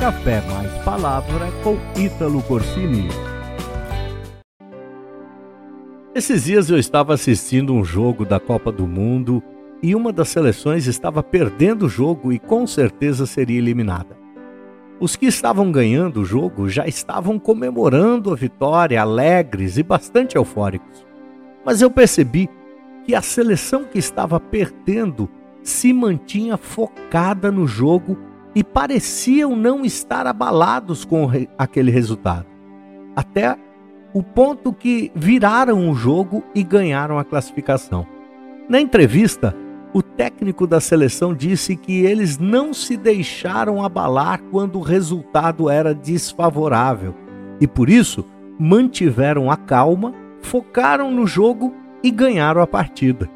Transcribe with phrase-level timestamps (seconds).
[0.00, 3.06] Café Mais Palavra com Ítalo Corsini.
[6.14, 9.42] Esses dias eu estava assistindo um jogo da Copa do Mundo
[9.82, 14.16] e uma das seleções estava perdendo o jogo e com certeza seria eliminada.
[14.98, 21.04] Os que estavam ganhando o jogo já estavam comemorando a vitória, alegres e bastante eufóricos.
[21.62, 22.48] Mas eu percebi
[23.04, 25.28] que a seleção que estava perdendo
[25.62, 28.16] se mantinha focada no jogo
[28.54, 32.46] e pareciam não estar abalados com aquele resultado.
[33.14, 33.56] Até
[34.12, 38.06] o ponto que viraram o jogo e ganharam a classificação.
[38.68, 39.54] Na entrevista,
[39.92, 45.94] o técnico da seleção disse que eles não se deixaram abalar quando o resultado era
[45.94, 47.14] desfavorável
[47.60, 48.24] e por isso
[48.58, 53.28] mantiveram a calma, focaram no jogo e ganharam a partida.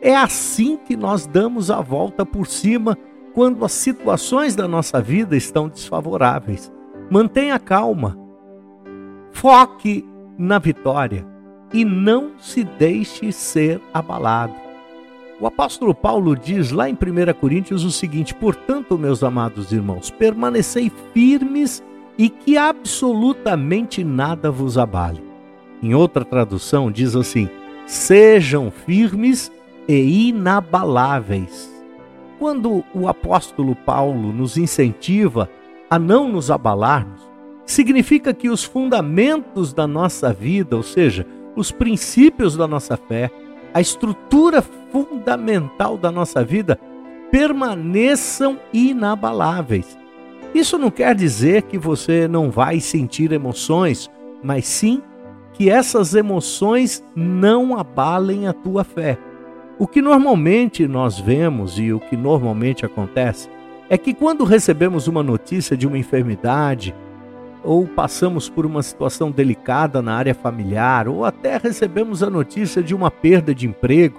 [0.00, 2.98] É assim que nós damos a volta por cima
[3.34, 6.72] quando as situações da nossa vida estão desfavoráveis.
[7.10, 8.16] Mantenha calma.
[9.32, 10.06] Foque
[10.38, 11.26] na vitória
[11.72, 14.54] e não se deixe ser abalado.
[15.40, 20.90] O apóstolo Paulo diz lá em 1 Coríntios o seguinte: Portanto, meus amados irmãos, permanecei
[21.12, 21.82] firmes
[22.16, 25.22] e que absolutamente nada vos abale.
[25.82, 27.50] Em outra tradução, diz assim:
[27.84, 29.50] Sejam firmes
[29.88, 31.73] e inabaláveis.
[32.38, 35.48] Quando o apóstolo Paulo nos incentiva
[35.88, 37.22] a não nos abalarmos,
[37.64, 43.30] significa que os fundamentos da nossa vida, ou seja, os princípios da nossa fé,
[43.72, 46.78] a estrutura fundamental da nossa vida
[47.30, 49.98] permaneçam inabaláveis.
[50.54, 54.08] Isso não quer dizer que você não vai sentir emoções,
[54.42, 55.02] mas sim
[55.52, 59.18] que essas emoções não abalem a tua fé.
[59.76, 63.48] O que normalmente nós vemos e o que normalmente acontece
[63.90, 66.94] é que quando recebemos uma notícia de uma enfermidade,
[67.62, 72.94] ou passamos por uma situação delicada na área familiar, ou até recebemos a notícia de
[72.94, 74.16] uma perda de emprego,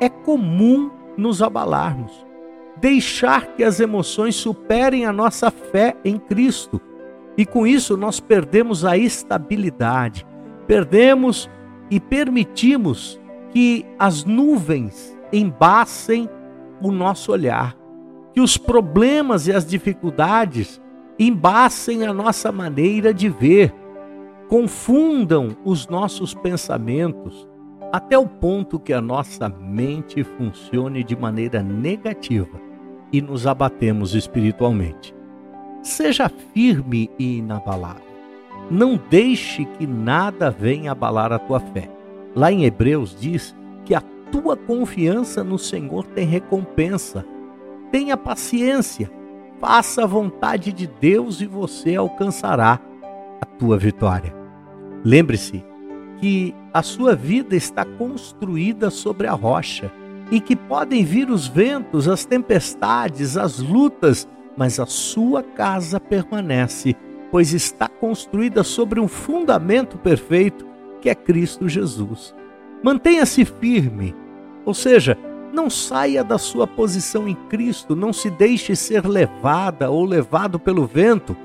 [0.00, 2.26] é comum nos abalarmos,
[2.76, 6.80] deixar que as emoções superem a nossa fé em Cristo.
[7.36, 10.26] E com isso nós perdemos a estabilidade,
[10.66, 11.48] perdemos
[11.90, 13.20] e permitimos
[13.52, 16.28] que as nuvens embacem
[16.80, 17.76] o nosso olhar,
[18.32, 20.80] que os problemas e as dificuldades
[21.18, 23.74] embacem a nossa maneira de ver,
[24.48, 27.48] confundam os nossos pensamentos,
[27.92, 32.60] até o ponto que a nossa mente funcione de maneira negativa
[33.12, 35.14] e nos abatemos espiritualmente.
[35.82, 38.10] Seja firme e inabalável.
[38.70, 41.90] Não deixe que nada venha abalar a tua fé.
[42.34, 43.54] Lá em Hebreus diz
[43.84, 47.24] que a tua confiança no Senhor tem recompensa.
[47.90, 49.10] Tenha paciência
[49.60, 52.80] Faça a vontade de Deus e você alcançará
[53.42, 54.34] a tua vitória.
[55.04, 55.62] Lembre-se
[56.18, 59.92] que a sua vida está construída sobre a rocha
[60.30, 64.26] e que podem vir os ventos, as tempestades, as lutas,
[64.56, 66.96] mas a sua casa permanece,
[67.30, 70.66] pois está construída sobre um fundamento perfeito
[71.00, 72.34] que é Cristo Jesus.
[72.82, 74.14] Mantenha-se firme,
[74.64, 75.16] ou seja,
[75.52, 80.86] não saia da sua posição em Cristo, não se deixe ser levada ou levado pelo
[80.86, 81.36] vento.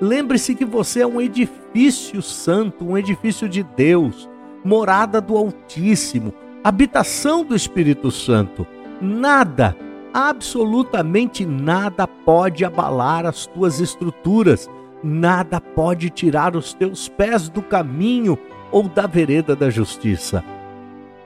[0.00, 4.28] Lembre-se que você é um edifício santo, um edifício de Deus,
[4.64, 6.34] morada do Altíssimo,
[6.64, 8.66] habitação do Espírito Santo.
[9.00, 9.76] Nada,
[10.12, 14.68] absolutamente nada pode abalar as tuas estruturas,
[15.02, 18.36] nada pode tirar os teus pés do caminho
[18.72, 20.42] ou da vereda da justiça.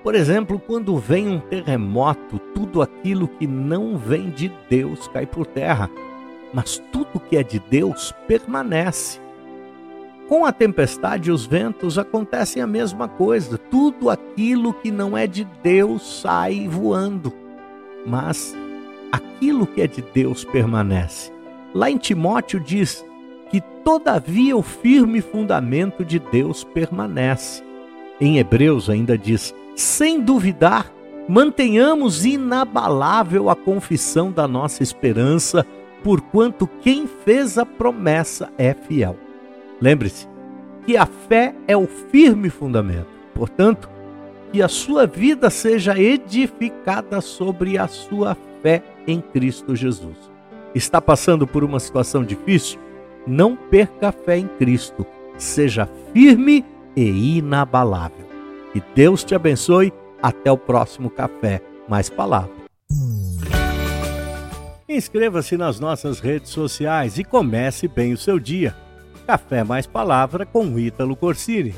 [0.03, 5.47] Por exemplo, quando vem um terremoto, tudo aquilo que não vem de Deus cai por
[5.47, 5.91] terra,
[6.53, 9.21] mas tudo que é de Deus permanece.
[10.29, 13.57] Com a tempestade e os ventos acontecem a mesma coisa.
[13.57, 17.33] Tudo aquilo que não é de Deus sai voando,
[18.05, 18.55] mas
[19.13, 21.33] aquilo que é de Deus permanece.
[21.73, 23.05] Lá em Timóteo diz
[23.87, 27.63] todavia o firme fundamento de Deus permanece.
[28.21, 30.93] Em Hebreus ainda diz: sem duvidar,
[31.29, 35.65] mantenhamos inabalável a confissão da nossa esperança,
[36.03, 39.17] porquanto quem fez a promessa é fiel.
[39.81, 40.27] Lembre-se
[40.85, 43.07] que a fé é o firme fundamento.
[43.35, 43.89] Portanto,
[44.53, 50.17] que a sua vida seja edificada sobre a sua fé em Cristo Jesus.
[50.75, 52.81] Está passando por uma situação difícil?
[53.27, 55.05] Não perca a fé em Cristo.
[55.37, 56.65] Seja firme
[56.97, 58.27] e inabalável.
[58.73, 59.93] Que Deus te abençoe.
[60.23, 61.61] Até o próximo café.
[61.89, 62.57] Mais palavras.
[64.89, 68.75] Inscreva-se nas nossas redes sociais e comece bem o seu dia.
[69.27, 71.75] Café mais Palavra com Ítalo Corsini.